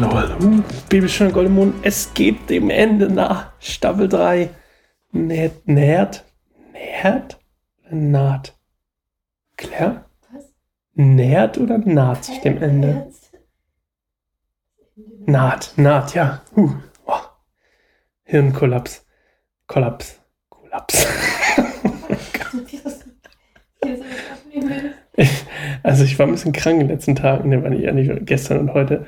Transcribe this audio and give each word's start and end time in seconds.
hallo, 0.00 0.14
hallo. 0.14 0.62
Bibelstunde 0.88 1.32
Goldemond, 1.32 1.74
es 1.82 2.14
geht 2.14 2.48
dem 2.50 2.70
Ende 2.70 3.12
nach. 3.12 3.52
Staffel 3.58 4.08
3. 4.08 4.50
Nährt, 5.10 5.66
nährt, 5.66 6.24
nährt, 6.72 7.40
naht. 7.90 8.56
Claire? 9.56 10.04
Was? 10.30 10.54
Nährt 10.94 11.58
oder 11.58 11.78
naht 11.78 12.24
sich 12.24 12.40
dem 12.40 12.62
Ende? 12.62 13.10
Naht, 15.26 15.72
naht, 15.76 16.14
ja. 16.14 16.42
Uh, 16.54 16.70
oh. 17.06 17.18
Hirnkollaps. 18.22 19.04
Kollaps. 19.66 20.20
Kollaps. 20.48 21.06
also 25.82 26.04
ich 26.04 26.18
war 26.18 26.26
ein 26.26 26.32
bisschen 26.32 26.52
krank 26.52 26.80
in 26.80 26.86
den 26.86 26.96
letzten 26.96 27.16
Tagen, 27.16 27.48
ne, 27.48 27.62
war 27.62 27.70
nicht, 27.70 27.92
nicht 27.92 28.26
gestern 28.26 28.58
und 28.60 28.74
heute. 28.74 29.06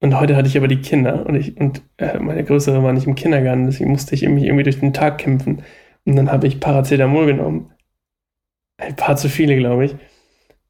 Und 0.00 0.18
heute 0.18 0.36
hatte 0.36 0.48
ich 0.48 0.56
aber 0.56 0.68
die 0.68 0.80
Kinder 0.80 1.24
und 1.26 1.34
ich 1.34 1.58
und 1.58 1.82
äh, 1.96 2.18
meine 2.18 2.44
Größere 2.44 2.82
war 2.82 2.92
nicht 2.92 3.06
im 3.06 3.14
Kindergarten, 3.14 3.66
deswegen 3.66 3.90
musste 3.90 4.14
ich 4.14 4.22
irgendwie, 4.22 4.46
irgendwie 4.46 4.64
durch 4.64 4.80
den 4.80 4.92
Tag 4.92 5.18
kämpfen. 5.18 5.62
Und 6.04 6.16
dann 6.16 6.30
habe 6.30 6.46
ich 6.46 6.60
Paracetamol 6.60 7.26
genommen. 7.26 7.72
Ein 8.76 8.96
paar 8.96 9.16
zu 9.16 9.28
viele, 9.28 9.56
glaube 9.56 9.86
ich. 9.86 9.96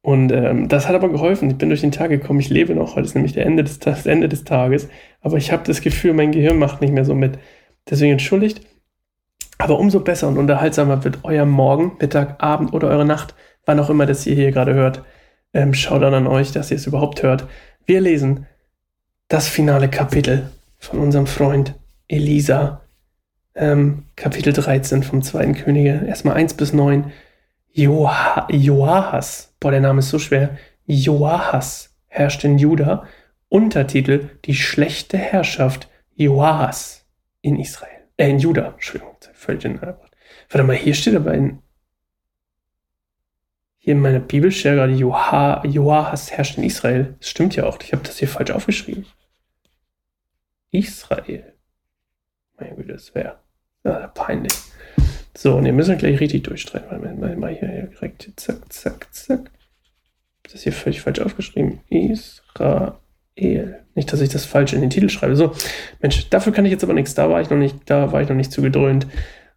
Und 0.02 0.33
ähm, 0.33 0.69
das 0.69 0.87
hat 0.87 0.95
aber 0.95 1.09
geholfen. 1.09 1.50
Ich 1.50 1.56
bin 1.56 1.70
durch 1.70 1.80
den 1.80 1.91
Tag 1.91 2.10
gekommen. 2.10 2.38
Ich 2.38 2.50
lebe 2.50 2.74
noch. 2.74 2.95
Heute 2.95 3.06
ist 3.06 3.14
nämlich 3.14 3.33
der 3.33 3.47
Ende 3.47 3.64
des, 3.64 3.78
das 3.78 4.06
Ende 4.06 4.28
des 4.28 4.45
Tages. 4.45 4.88
Aber 5.23 5.38
ich 5.38 5.50
habe 5.50 5.62
das 5.66 5.80
Gefühl, 5.80 6.12
mein 6.12 6.30
Gehirn 6.30 6.59
macht 6.59 6.83
nicht 6.83 6.92
mehr 6.92 7.06
so 7.06 7.14
mit. 7.14 7.38
Deswegen 7.88 8.12
entschuldigt. 8.12 8.61
Aber 9.56 9.78
umso 9.78 10.00
besser 10.00 10.28
und 10.28 10.36
unterhaltsamer 10.36 11.05
wird 11.05 11.20
euer 11.22 11.47
Morgen, 11.47 11.97
Mittag, 12.00 12.42
Abend 12.42 12.75
oder 12.75 12.88
eure 12.88 13.06
Nacht, 13.06 13.34
wann 13.64 13.80
auch 13.80 13.88
immer 13.88 14.05
das 14.05 14.27
ihr 14.27 14.34
hier 14.34 14.52
gerade 14.52 14.75
hört. 14.75 15.05
Ähm, 15.55 15.72
schaut 15.72 16.02
dann 16.02 16.12
an 16.12 16.27
euch, 16.27 16.52
dass 16.52 16.70
ihr 16.70 16.77
es 16.77 16.86
überhaupt 16.86 17.22
hört. 17.22 17.47
Wir 17.86 18.02
lesen 18.02 18.47
das 19.28 19.48
finale 19.48 19.89
Kapitel 19.89 20.50
von 20.78 21.00
unserem 21.00 21.27
Freund 21.27 21.75
Elisa. 22.08 22.83
Ähm, 23.55 24.05
Kapitel 24.17 24.53
13 24.53 25.03
vom 25.03 25.22
zweiten 25.22 25.55
Könige. 25.55 26.05
Erstmal 26.06 26.36
1 26.36 26.55
bis 26.55 26.72
9. 26.72 27.12
Joa 27.72 28.47
Joahas, 28.50 29.52
boah, 29.58 29.70
der 29.70 29.80
Name 29.80 30.00
ist 30.00 30.11
so 30.11 30.19
schwer. 30.19 30.58
Joahas 30.86 31.95
herrscht 32.06 32.45
in 32.45 32.58
Juda. 32.58 33.06
Untertitel 33.48 34.30
Die 34.45 34.55
schlechte 34.55 35.17
Herrschaft 35.17 35.89
Joahas 36.14 37.05
in 37.41 37.58
Israel. 37.58 37.91
Äh, 38.17 38.30
in 38.30 38.39
Juda. 38.39 38.72
Entschuldigung, 38.75 39.17
völlig 39.33 39.64
in 39.64 39.80
Warte 39.80 40.64
mal, 40.64 40.77
hier 40.77 40.95
steht 40.95 41.17
aber 41.17 41.34
in. 41.34 41.61
Hier 43.84 43.92
in 43.92 44.00
meiner 44.00 44.20
Bibel 44.20 44.50
steht 44.50 44.77
gerade 44.77 44.94
Joahas 44.94 46.32
herrscht 46.32 46.56
in 46.56 46.64
Israel. 46.64 47.16
Das 47.18 47.28
stimmt 47.28 47.54
ja 47.54 47.66
auch. 47.66 47.78
Ich 47.82 47.92
habe 47.92 48.02
das 48.02 48.18
hier 48.18 48.28
falsch 48.28 48.50
aufgeschrieben. 48.50 49.04
Israel. 50.70 51.52
Meine 52.58 52.77
Güte, 52.77 52.94
das 52.94 53.14
wäre 53.14 53.40
ja, 53.84 54.06
peinlich. 54.06 54.55
So, 55.36 55.56
und 55.56 55.66
ihr 55.66 55.74
müsst 55.74 55.98
gleich 55.98 56.18
richtig 56.18 56.44
durchstreiten. 56.44 56.98
Mal, 56.98 57.14
mal, 57.14 57.36
mal 57.36 57.55
hier, 57.55 57.68
direkt. 57.88 58.30
Zack, 58.36 58.72
zack, 58.72 59.12
zack. 59.12 59.50
Das 60.50 60.62
hier 60.62 60.72
völlig 60.72 61.02
falsch 61.02 61.18
aufgeschrieben. 61.18 61.80
Israel. 61.90 62.94
Nicht, 63.94 64.10
dass 64.10 64.22
ich 64.22 64.30
das 64.30 64.46
falsch 64.46 64.72
in 64.72 64.80
den 64.80 64.88
Titel 64.88 65.10
schreibe. 65.10 65.36
So, 65.36 65.52
Mensch, 66.00 66.30
dafür 66.30 66.55
kann 66.55 66.64
ich 66.64 66.72
jetzt 66.72 66.84
aber 66.84 66.94
nichts. 66.94 67.12
Da 67.14 67.28
war 67.28 67.42
ich 67.42 67.50
noch 67.50 67.58
nicht, 67.58 67.77
da 67.84 68.12
war 68.12 68.22
ich 68.22 68.30
noch 68.30 68.36
nicht 68.36 68.50
zu 68.50 68.62
gedröhnt. 68.62 69.06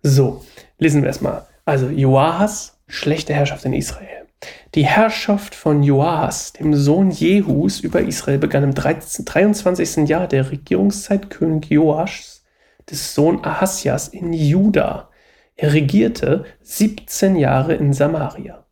So, 0.03 0.43
lesen 0.79 1.01
wir 1.01 1.07
erstmal. 1.07 1.45
Also, 1.63 1.87
Joahas, 1.87 2.76
schlechte 2.87 3.33
Herrschaft 3.33 3.65
in 3.65 3.73
Israel. 3.73 4.27
Die 4.75 4.85
Herrschaft 4.85 5.55
von 5.55 5.81
Joahas, 5.81 6.53
dem 6.53 6.73
Sohn 6.75 7.09
Jehus, 7.09 7.79
über 7.79 8.01
Israel 8.01 8.37
begann 8.37 8.63
im 8.63 8.73
13, 8.73 9.25
23. 9.25 10.07
Jahr 10.07 10.27
der 10.27 10.51
Regierungszeit 10.51 11.29
König 11.29 11.69
Joaschs, 11.69 12.45
des 12.89 13.13
Sohn 13.13 13.43
Ahasjas, 13.43 14.07
in 14.07 14.33
Juda. 14.33 15.09
Er 15.55 15.73
regierte 15.73 16.45
17 16.61 17.35
Jahre 17.35 17.73
in 17.73 17.93
Samaria. 17.93 18.65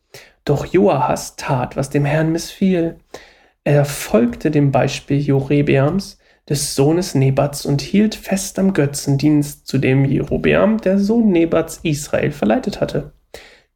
Doch 0.45 0.67
Joahas 0.67 1.35
tat, 1.35 1.75
was 1.75 1.89
dem 1.89 2.05
Herrn 2.05 2.31
missfiel. 2.31 2.97
Er 3.63 3.85
folgte 3.85 4.51
dem 4.51 4.71
Beispiel 4.71 5.19
Jorebeams, 5.19 6.19
des 6.47 6.75
Sohnes 6.75 7.15
Nebats, 7.15 7.65
und 7.65 7.81
hielt 7.81 8.13
fest 8.13 8.59
am 8.59 8.73
Götzendienst, 8.73 9.65
zu 9.65 9.79
dem 9.79 10.05
Jerobeam, 10.05 10.77
der 10.77 10.99
Sohn 10.99 11.31
Nebats, 11.31 11.79
Israel 11.81 12.31
verleitet 12.31 12.79
hatte. 12.79 13.13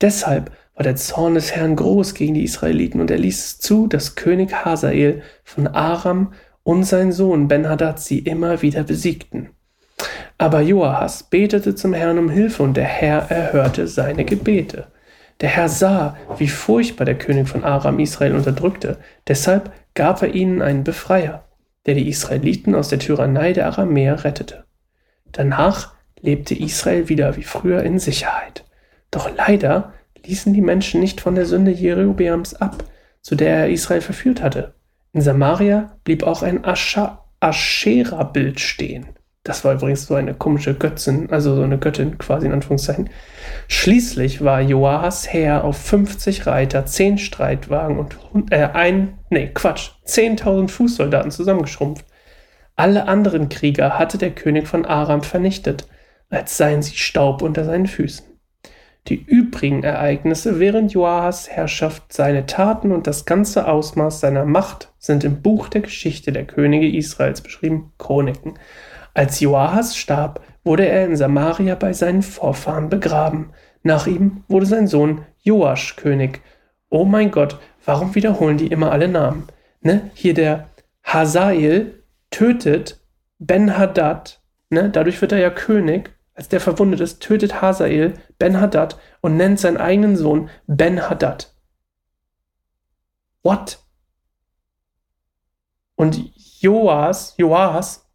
Deshalb 0.01 0.51
war 0.75 0.83
der 0.83 0.95
Zorn 0.95 1.35
des 1.35 1.55
Herrn 1.55 1.75
groß 1.75 2.13
gegen 2.13 2.35
die 2.35 2.45
Israeliten 2.45 3.01
und 3.01 3.11
er 3.11 3.17
ließ 3.17 3.59
zu, 3.59 3.87
dass 3.87 4.15
König 4.15 4.63
Hazael 4.63 5.21
von 5.43 5.67
Aram 5.67 6.33
und 6.63 6.83
sein 6.83 7.11
Sohn 7.11 7.47
Ben-Hadad 7.47 7.99
sie 7.99 8.19
immer 8.19 8.61
wieder 8.61 8.83
besiegten. 8.83 9.49
Aber 10.37 10.61
Joahas 10.61 11.23
betete 11.23 11.75
zum 11.75 11.93
Herrn 11.93 12.17
um 12.17 12.29
Hilfe 12.29 12.63
und 12.63 12.77
der 12.77 12.85
Herr 12.85 13.29
erhörte 13.29 13.87
seine 13.87 14.23
Gebete. 14.23 14.87
Der 15.41 15.49
Herr 15.49 15.67
sah, 15.67 16.17
wie 16.37 16.47
furchtbar 16.47 17.05
der 17.05 17.17
König 17.17 17.49
von 17.49 17.65
Aram 17.65 17.99
Israel 17.99 18.35
unterdrückte, 18.35 18.97
deshalb 19.27 19.71
gab 19.95 20.21
er 20.21 20.33
ihnen 20.33 20.61
einen 20.61 20.85
Befreier, 20.85 21.43
der 21.85 21.95
die 21.95 22.07
Israeliten 22.07 22.75
aus 22.75 22.87
der 22.87 22.99
Tyrannei 22.99 23.51
der 23.51 23.67
Aramäer 23.67 24.23
rettete. 24.23 24.63
Danach 25.31 25.93
lebte 26.21 26.55
Israel 26.55 27.09
wieder 27.09 27.35
wie 27.35 27.43
früher 27.43 27.83
in 27.83 27.99
Sicherheit. 27.99 28.65
Doch 29.11 29.29
leider 29.35 29.93
ließen 30.25 30.53
die 30.53 30.61
Menschen 30.61 30.99
nicht 30.99 31.21
von 31.21 31.35
der 31.35 31.45
Sünde 31.45 31.71
Jerobeams 31.71 32.55
ab, 32.55 32.83
zu 33.21 33.35
der 33.35 33.55
er 33.55 33.69
Israel 33.69 34.01
verführt 34.01 34.41
hatte. 34.41 34.73
In 35.13 35.21
Samaria 35.21 35.97
blieb 36.03 36.23
auch 36.23 36.43
ein 36.43 36.63
Aschera-Bild 36.65 38.59
stehen. 38.59 39.07
Das 39.43 39.63
war 39.63 39.73
übrigens 39.73 40.05
so 40.05 40.15
eine 40.15 40.33
komische 40.33 40.75
Götzin, 40.75 41.31
also 41.31 41.55
so 41.55 41.63
eine 41.63 41.79
Göttin 41.79 42.17
quasi 42.17 42.45
in 42.45 42.51
Anführungszeichen. 42.51 43.09
Schließlich 43.67 44.43
war 44.43 44.61
Joahas 44.61 45.31
Heer 45.31 45.63
auf 45.63 45.77
50 45.77 46.45
Reiter, 46.45 46.85
10 46.85 47.17
Streitwagen 47.17 47.97
und 47.97 48.51
äh, 48.51 48.67
ein, 48.73 49.17
nee, 49.29 49.47
Quatsch, 49.47 49.91
10.000 50.05 50.67
Fußsoldaten 50.69 51.31
zusammengeschrumpft. 51.31 52.05
Alle 52.75 53.07
anderen 53.07 53.49
Krieger 53.49 53.97
hatte 53.97 54.17
der 54.17 54.31
König 54.31 54.67
von 54.67 54.85
Aram 54.85 55.23
vernichtet, 55.23 55.87
als 56.29 56.57
seien 56.57 56.83
sie 56.83 56.95
Staub 56.95 57.41
unter 57.41 57.65
seinen 57.65 57.87
Füßen. 57.87 58.25
Die 59.09 59.23
übrigen 59.25 59.83
Ereignisse 59.83 60.59
während 60.59 60.93
Joahas 60.93 61.49
Herrschaft, 61.49 62.13
seine 62.13 62.45
Taten 62.45 62.91
und 62.91 63.07
das 63.07 63.25
ganze 63.25 63.67
Ausmaß 63.67 64.19
seiner 64.19 64.45
Macht 64.45 64.93
sind 64.99 65.23
im 65.23 65.41
Buch 65.41 65.67
der 65.67 65.81
Geschichte 65.81 66.31
der 66.31 66.45
Könige 66.45 66.87
Israels 66.87 67.41
beschrieben, 67.41 67.91
Chroniken. 67.97 68.53
Als 69.15 69.39
Joahas 69.39 69.97
starb, 69.97 70.41
wurde 70.63 70.87
er 70.87 71.05
in 71.05 71.15
Samaria 71.15 71.73
bei 71.73 71.91
seinen 71.93 72.21
Vorfahren 72.21 72.89
begraben. 72.89 73.49
Nach 73.81 74.05
ihm 74.05 74.43
wurde 74.47 74.67
sein 74.67 74.85
Sohn 74.85 75.25
Joasch 75.41 75.95
König. 75.95 76.41
Oh 76.89 77.05
mein 77.05 77.31
Gott, 77.31 77.57
warum 77.85 78.13
wiederholen 78.13 78.57
die 78.57 78.67
immer 78.67 78.91
alle 78.91 79.07
Namen? 79.07 79.47
Ne? 79.81 80.11
Hier 80.13 80.35
der 80.35 80.69
Hazael 81.03 82.03
tötet 82.29 82.99
Ben-Hadad, 83.39 84.39
ne? 84.69 84.91
dadurch 84.91 85.19
wird 85.21 85.31
er 85.31 85.39
ja 85.39 85.49
König 85.49 86.11
als 86.39 86.47
der 86.47 86.61
verwundet 86.61 87.01
ist, 87.01 87.19
tötet 87.19 87.61
Hazael 87.61 88.13
Ben-Hadad 88.37 88.97
und 89.19 89.35
nennt 89.35 89.59
seinen 89.59 89.75
eigenen 89.75 90.15
Sohn 90.15 90.49
Ben-Hadad. 90.67 91.53
What? 93.43 93.79
Und 95.95 96.31
Joas, 96.61 97.33
Joas 97.35 98.09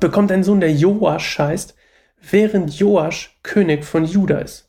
bekommt 0.00 0.32
einen 0.32 0.42
Sohn, 0.42 0.58
der 0.58 0.72
Joasch 0.72 1.38
heißt, 1.38 1.76
während 2.20 2.76
Joasch 2.76 3.38
König 3.44 3.84
von 3.84 4.06
Juda 4.06 4.38
ist. 4.38 4.68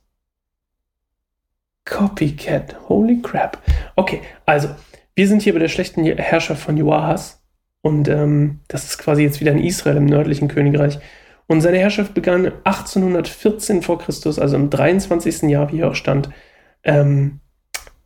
Copycat, 1.86 2.90
holy 2.90 3.24
crap. 3.24 3.60
Okay, 3.96 4.22
also, 4.46 4.70
wir 5.16 5.28
sind 5.28 5.42
hier 5.42 5.54
bei 5.54 5.60
der 5.60 5.68
schlechten 5.68 6.06
Herrschaft 6.06 6.62
von 6.62 6.78
Joahas 6.78 7.42
und 7.82 8.08
ähm, 8.08 8.60
das 8.68 8.84
ist 8.84 9.00
quasi 9.00 9.24
jetzt 9.24 9.40
wieder 9.40 9.52
in 9.52 9.64
Israel 9.64 9.98
im 9.98 10.06
nördlichen 10.06 10.48
Königreich. 10.48 11.00
Und 11.48 11.62
seine 11.62 11.78
Herrschaft 11.78 12.14
begann 12.14 12.52
1814 12.64 13.82
vor 13.82 14.00
Christus, 14.00 14.40
also 14.40 14.56
im 14.56 14.70
23. 14.70 15.44
Jahr, 15.44 15.72
wie 15.72 15.78
hier 15.78 15.90
auch 15.90 15.96
stand, 15.96 16.30
ähm, 16.84 17.42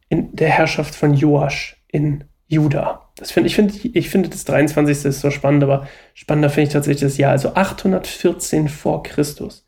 in 0.10 0.36
der 0.36 0.50
Herrschaft 0.50 0.96
von 0.96 1.14
Joasch 1.14 1.82
in 1.88 2.24
Juda. 2.48 3.12
Das 3.18 3.32
find, 3.32 3.46
ich 3.46 3.56
finde 3.56 3.74
ich 3.76 4.10
find 4.10 4.32
das 4.34 4.46
23. 4.46 5.06
ist 5.06 5.22
so 5.22 5.32
spannend, 5.32 5.64
aber 5.64 5.88
spannender 6.14 6.50
finde 6.50 6.68
ich 6.68 6.74
tatsächlich 6.74 7.02
das 7.02 7.18
Jahr, 7.18 7.32
also 7.32 7.54
814 7.56 8.70
vor 8.70 9.04
Christus. 9.04 9.66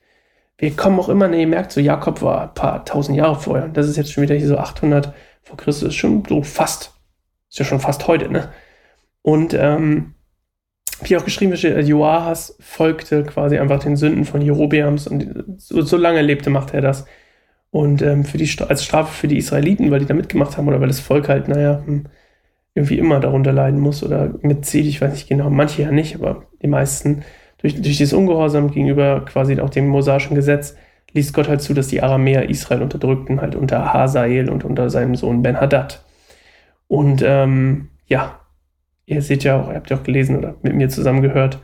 Wir 0.57 0.75
kommen 0.75 0.99
auch 0.99 1.09
immer, 1.09 1.27
ne, 1.27 1.41
ihr 1.41 1.47
merkt, 1.47 1.71
so 1.71 1.79
Jakob 1.79 2.21
war 2.21 2.41
ein 2.43 2.53
paar 2.53 2.85
tausend 2.85 3.17
Jahre 3.17 3.39
vorher. 3.39 3.69
Das 3.69 3.87
ist 3.87 3.97
jetzt 3.97 4.11
schon 4.11 4.23
wieder 4.23 4.35
hier 4.35 4.47
so 4.47 4.57
800 4.57 5.13
vor 5.41 5.57
Christus, 5.57 5.89
ist 5.89 5.95
schon 5.95 6.23
so 6.27 6.43
fast, 6.43 6.93
ist 7.49 7.59
ja 7.59 7.65
schon 7.65 7.79
fast 7.79 8.07
heute, 8.07 8.29
ne? 8.29 8.49
Und 9.21 9.53
ähm, 9.53 10.15
wie 11.03 11.17
auch 11.17 11.25
geschrieben 11.25 11.53
äh, 11.53 11.81
Joahas 11.81 12.55
folgte 12.59 13.23
quasi 13.23 13.57
einfach 13.57 13.79
den 13.79 13.97
Sünden 13.97 14.25
von 14.25 14.41
Jerobeams 14.41 15.07
und 15.07 15.43
so, 15.57 15.81
so 15.81 15.97
lange 15.97 16.21
lebte, 16.21 16.49
machte 16.49 16.75
er 16.75 16.81
das. 16.81 17.05
Und 17.71 18.01
ähm, 18.01 18.25
für 18.25 18.37
die, 18.37 18.49
als 18.67 18.83
Strafe 18.83 19.13
für 19.13 19.27
die 19.27 19.37
Israeliten, 19.37 19.91
weil 19.91 19.99
die 19.99 20.05
da 20.05 20.13
mitgemacht 20.13 20.57
haben 20.57 20.67
oder 20.67 20.81
weil 20.81 20.87
das 20.87 20.99
Volk 20.99 21.29
halt, 21.29 21.47
naja, 21.47 21.81
hm, 21.85 22.05
irgendwie 22.73 22.97
immer 22.97 23.19
darunter 23.19 23.51
leiden 23.51 23.79
muss 23.79 24.03
oder 24.03 24.33
mitzieht. 24.41 24.85
Ich 24.85 25.01
weiß 25.01 25.11
nicht 25.11 25.27
genau, 25.27 25.49
manche 25.49 25.81
ja 25.83 25.91
nicht, 25.91 26.15
aber 26.15 26.43
die 26.61 26.67
meisten 26.67 27.23
durch, 27.59 27.75
durch 27.75 27.97
dieses 27.97 28.13
Ungehorsam 28.13 28.71
gegenüber 28.71 29.25
quasi 29.25 29.59
auch 29.59 29.69
dem 29.69 29.87
mosaischen 29.87 30.35
Gesetz 30.35 30.75
ließ 31.13 31.33
Gott 31.33 31.47
halt 31.49 31.61
zu, 31.61 31.73
dass 31.73 31.87
die 31.87 32.01
Aramäer 32.01 32.49
Israel 32.49 32.81
unterdrückten, 32.81 33.41
halt 33.41 33.55
unter 33.55 33.93
Hazael 33.93 34.49
und 34.49 34.63
unter 34.63 34.89
seinem 34.89 35.15
Sohn 35.15 35.41
Ben-Hadad. 35.41 36.03
Und 36.87 37.23
ähm, 37.25 37.89
ja, 38.07 38.38
ihr 39.09 39.21
seht 39.21 39.43
ja 39.43 39.59
auch, 39.59 39.69
ihr 39.69 39.75
habt 39.75 39.89
ja 39.89 39.97
auch 39.97 40.03
gelesen 40.03 40.37
oder 40.37 40.55
mit 40.61 40.75
mir 40.75 40.89
zusammen 40.89 41.21
gehört, 41.21 41.59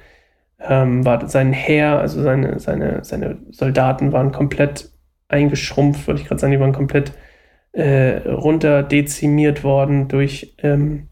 ähm, 0.60 1.06
war 1.06 1.28
sein 1.30 1.54
Heer, 1.54 2.00
also 2.00 2.22
seine, 2.22 2.60
seine, 2.60 3.04
seine 3.04 3.38
Soldaten 3.52 4.12
waren 4.12 4.32
komplett 4.32 4.90
eingeschrumpft, 5.28 6.08
wollte 6.08 6.22
ich 6.22 6.28
gerade 6.28 6.42
sagen, 6.42 6.54
die 6.54 6.60
waren 6.60 6.74
komplett 6.74 7.14
äh, 7.74 8.28
runter 8.28 8.84
dezimiert 8.84 9.64
worden 9.64 10.08
durch 10.08 10.56
ähm, 10.64 11.10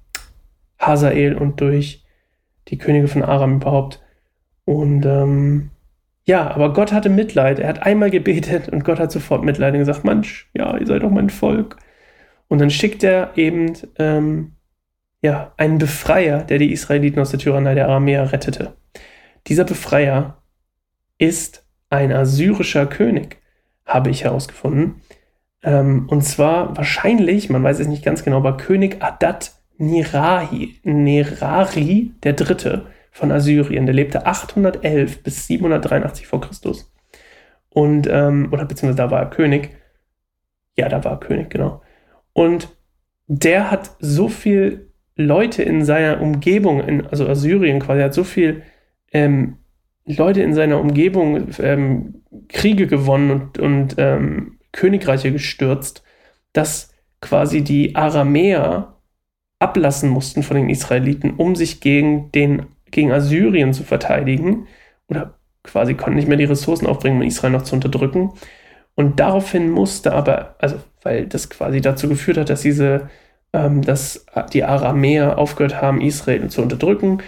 Hazael 0.79 1.35
und 1.35 1.61
durch 1.61 2.03
die 2.69 2.77
Könige 2.77 3.07
von 3.07 3.23
Aram 3.23 3.57
überhaupt. 3.57 4.01
Und 4.65 5.05
ähm, 5.05 5.69
ja, 6.25 6.49
aber 6.49 6.73
Gott 6.73 6.93
hatte 6.93 7.09
Mitleid. 7.09 7.59
Er 7.59 7.67
hat 7.67 7.83
einmal 7.83 8.09
gebetet 8.09 8.69
und 8.69 8.83
Gott 8.85 8.99
hat 8.99 9.11
sofort 9.11 9.43
Mitleid 9.43 9.73
und 9.73 9.79
gesagt, 9.79 10.05
Mensch, 10.05 10.49
ja, 10.53 10.77
ihr 10.77 10.87
seid 10.87 11.03
doch 11.03 11.11
mein 11.11 11.29
Volk. 11.29 11.77
Und 12.47 12.59
dann 12.59 12.69
schickt 12.69 13.03
er 13.03 13.31
eben 13.35 13.73
ähm, 13.99 14.53
ja, 15.23 15.53
einen 15.55 15.77
Befreier, 15.77 16.43
der 16.43 16.59
die 16.59 16.73
Israeliten 16.73 17.19
aus 17.19 17.31
der 17.31 17.39
Tyrannei 17.39 17.75
der 17.75 17.87
Aramäer 17.87 18.33
rettete. 18.33 18.73
Dieser 19.47 19.63
Befreier 19.63 20.43
ist 21.17 21.65
ein 21.89 22.11
assyrischer 22.11 22.85
König, 22.85 23.37
habe 23.85 24.09
ich 24.09 24.25
herausgefunden. 24.25 25.01
Ähm, 25.63 26.07
und 26.09 26.23
zwar 26.23 26.75
wahrscheinlich, 26.75 27.49
man 27.49 27.63
weiß 27.63 27.79
es 27.79 27.87
nicht 27.87 28.03
ganz 28.03 28.25
genau, 28.25 28.37
aber 28.37 28.57
König 28.57 29.01
Adad 29.01 29.53
Nirahi, 29.77 30.81
Nerari 30.83 32.11
der 32.21 32.33
Dritte 32.33 32.87
von 33.11 33.31
Assyrien. 33.31 33.85
Der 33.85 33.95
lebte 33.95 34.25
811 34.25 35.23
bis 35.23 35.47
783 35.47 36.27
vor 36.27 36.41
Christus. 36.41 36.93
Und, 37.69 38.07
ähm, 38.11 38.49
oder 38.51 38.65
beziehungsweise 38.65 38.97
da 38.97 39.09
war 39.09 39.21
er 39.21 39.29
König. 39.29 39.69
Ja, 40.77 40.89
da 40.89 41.01
war 41.05 41.13
er 41.13 41.19
König, 41.19 41.49
genau. 41.49 41.81
Und 42.33 42.75
der 43.27 43.71
hat 43.71 43.95
so 43.99 44.27
viel 44.27 44.92
Leute 45.15 45.63
in 45.63 45.85
seiner 45.85 46.21
Umgebung, 46.21 46.81
in, 46.81 47.05
also 47.07 47.27
Assyrien 47.27 47.79
quasi, 47.79 48.01
hat 48.01 48.13
so 48.13 48.23
viel 48.23 48.63
ähm, 49.11 49.57
Leute 50.05 50.41
in 50.41 50.53
seiner 50.53 50.79
Umgebung 50.79 51.47
ähm, 51.59 52.23
Kriege 52.49 52.87
gewonnen 52.87 53.31
und, 53.31 53.59
und 53.59 53.95
ähm, 53.97 54.59
Königreiche 54.71 55.31
gestürzt, 55.31 56.03
dass 56.51 56.93
quasi 57.21 57.63
die 57.63 57.95
Aramäer 57.95 58.95
ablassen 59.59 60.09
mussten 60.09 60.43
von 60.43 60.57
den 60.57 60.69
Israeliten, 60.69 61.35
um 61.35 61.55
sich 61.55 61.79
gegen, 61.79 62.31
den, 62.31 62.65
gegen 62.91 63.11
Assyrien 63.11 63.73
zu 63.73 63.83
verteidigen. 63.83 64.67
Oder 65.07 65.35
quasi 65.63 65.93
konnten 65.93 66.17
nicht 66.17 66.27
mehr 66.27 66.37
die 66.37 66.43
Ressourcen 66.43 66.85
aufbringen, 66.85 67.17
um 67.17 67.27
Israel 67.27 67.53
noch 67.53 67.61
zu 67.61 67.75
unterdrücken. 67.75 68.33
Und 68.95 69.19
daraufhin 69.19 69.69
musste 69.71 70.13
aber, 70.13 70.55
also 70.59 70.77
weil 71.01 71.27
das 71.27 71.49
quasi 71.49 71.81
dazu 71.81 72.09
geführt 72.09 72.37
hat, 72.37 72.49
dass 72.49 72.61
diese, 72.61 73.09
dass 73.53 74.25
die 74.51 74.63
Aramäer 74.63 75.37
aufgehört 75.37 75.79
haben, 75.79 76.01
Israel 76.01 76.49
zu 76.49 76.63
unterdrücken, 76.63 77.21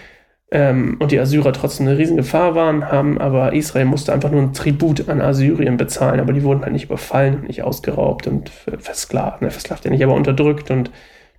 ähm, 0.52 0.98
und 1.00 1.12
die 1.12 1.20
Assyrer 1.20 1.54
trotzdem 1.54 1.88
eine 1.88 1.98
riesen 1.98 2.18
Gefahr 2.18 2.56
waren, 2.56 2.90
haben 2.92 3.18
aber 3.18 3.54
Israel 3.54 3.86
musste 3.86 4.14
einfach 4.14 4.32
nur 4.32 4.42
ein 4.42 4.54
Tribut 4.54 5.10
an 5.10 5.20
Assyrien 5.22 5.78
bezahlen, 5.78 6.20
aber 6.20 6.34
die 6.34 6.44
wurden 6.44 6.62
halt 6.62 6.74
nicht 6.74 6.86
überfallen 6.86 7.36
und 7.36 7.48
nicht 7.48 7.64
ausgeraubt 7.64 8.28
und 8.28 8.50
versklavt, 8.50 9.42
ne, 9.42 9.50
versklavt 9.50 9.86
ja 9.86 9.92
nicht, 9.92 10.04
aber 10.04 10.14
unterdrückt 10.14 10.70
und 10.70 10.92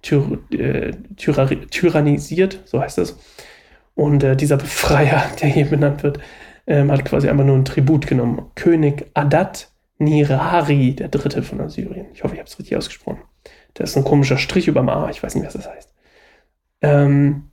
tyr, 0.02 0.38
äh, 0.50 0.92
tyrannisiert, 1.16 2.60
so 2.64 2.80
heißt 2.80 2.98
es. 2.98 3.18
Und 3.94 4.24
äh, 4.24 4.36
dieser 4.36 4.56
Befreier, 4.56 5.24
der 5.40 5.48
hier 5.48 5.66
benannt 5.66 6.02
wird, 6.02 6.18
ähm, 6.66 6.90
hat 6.90 7.04
quasi 7.04 7.28
einfach 7.28 7.44
nur 7.44 7.56
ein 7.56 7.64
Tribut 7.64 8.06
genommen. 8.08 8.50
König 8.56 9.06
Adad 9.14 9.70
Nirari, 9.98 10.94
der 10.94 11.08
dritte 11.08 11.42
von 11.42 11.60
Assyrien. 11.60 12.06
Ich 12.12 12.24
hoffe, 12.24 12.34
ich 12.34 12.40
habe 12.40 12.48
es 12.48 12.58
richtig 12.58 12.76
ausgesprochen. 12.76 13.20
Da 13.76 13.84
ist 13.84 13.96
ein 13.96 14.04
komischer 14.04 14.38
Strich 14.38 14.68
über 14.68 14.80
dem 14.80 14.88
A, 14.88 15.10
ich 15.10 15.22
weiß 15.22 15.34
nicht, 15.34 15.46
was 15.46 15.52
das 15.52 15.68
heißt. 15.68 15.94
Ähm, 16.80 17.50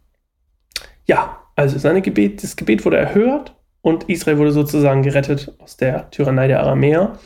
ja, 1.06 1.42
also 1.56 1.78
seine 1.78 2.02
Gebet, 2.02 2.44
das 2.44 2.56
Gebet 2.56 2.86
wurde 2.86 2.98
erhört 2.98 3.56
und 3.82 4.10
Israel 4.10 4.38
wurde 4.38 4.54
sozusagen 4.54 5.04
gerettet 5.04 5.54
aus 5.60 5.76
der 5.76 6.10
Tyrannei 6.12 6.48
der 6.48 6.62
Aramäer. 6.62 7.20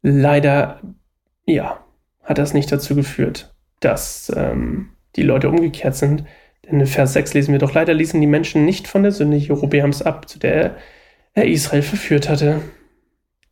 Leider, 0.00 0.80
ja, 1.44 1.84
hat 2.22 2.38
das 2.38 2.54
nicht 2.54 2.72
dazu 2.72 2.94
geführt, 2.94 3.54
dass 3.80 4.32
ähm, 4.34 4.90
die 5.16 5.22
Leute 5.22 5.50
umgekehrt 5.50 5.94
sind. 5.94 6.24
Denn 6.64 6.80
in 6.80 6.86
Vers 6.86 7.12
6 7.12 7.34
lesen 7.34 7.52
wir 7.52 7.58
doch, 7.58 7.74
leider 7.74 7.92
ließen 7.92 8.20
die 8.20 8.26
Menschen 8.26 8.64
nicht 8.64 8.88
von 8.88 9.02
der 9.02 9.12
Sünde 9.12 9.36
Jerobeams 9.36 10.00
ab, 10.00 10.28
zu 10.28 10.38
der 10.38 10.76
er 11.34 11.46
Israel 11.46 11.82
verführt 11.82 12.30
hatte. 12.30 12.62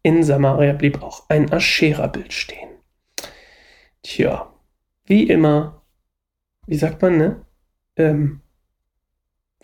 In 0.02 0.22
Samaria 0.22 0.72
blieb 0.72 1.02
auch 1.02 1.28
ein 1.28 1.52
Aschera-Bild 1.52 2.32
stehen. 2.32 2.75
Tja, 4.06 4.52
wie 5.06 5.24
immer, 5.24 5.82
wie 6.68 6.76
sagt 6.76 7.02
man, 7.02 7.18
ne? 7.18 7.44
Ähm, 7.96 8.40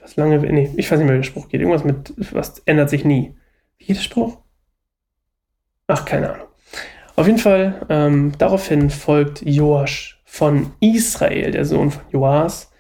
was 0.01 0.17
lange, 0.17 0.41
nee, 0.41 0.69
ich 0.77 0.91
weiß 0.91 0.99
nicht 0.99 1.07
mehr, 1.07 1.15
wie 1.15 1.21
der 1.21 1.23
Spruch 1.23 1.49
geht. 1.49 1.61
Irgendwas 1.61 1.85
mit, 1.85 2.13
was 2.35 2.59
ändert 2.67 2.91
sich 2.91 3.05
nie. 3.05 3.37
Wie 3.79 3.85
geht 3.85 3.99
der 3.99 4.03
Spruch? 4.03 4.39
Ach, 5.87 6.05
keine 6.05 6.33
Ahnung. 6.33 6.49
Auf 7.15 7.29
jeden 7.29 7.39
Fall, 7.39 7.87
ähm, 7.89 8.33
daraufhin 8.37 8.91
folgt 8.91 9.43
Joasch 9.43 10.21
von 10.25 10.73
Israel, 10.81 11.53
der 11.53 11.65
Sohn 11.65 11.93
von 11.93 12.03
Joas. 12.11 12.73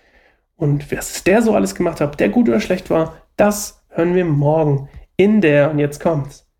Und 0.56 0.90
was 0.90 1.22
der 1.22 1.42
so 1.42 1.54
alles 1.54 1.76
gemacht 1.76 2.00
hat, 2.00 2.18
der 2.18 2.28
gut 2.28 2.48
oder 2.48 2.58
schlecht 2.58 2.90
war, 2.90 3.22
das 3.36 3.84
hören 3.90 4.16
wir 4.16 4.24
morgen 4.24 4.88
in 5.16 5.40
der, 5.40 5.70
und 5.70 5.78
jetzt 5.78 6.00
kommt's, 6.00 6.50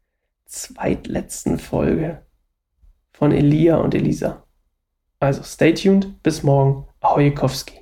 zweitletzten 0.46 1.58
Folge 1.58 2.24
von 3.10 3.32
Elia 3.32 3.78
und 3.78 3.96
Elisa. 3.96 4.44
Also 5.22 5.44
stay 5.44 5.72
tuned, 5.72 6.20
bis 6.24 6.42
morgen. 6.42 6.84
Ahojkowski. 7.00 7.81